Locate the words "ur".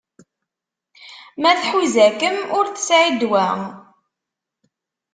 2.57-2.65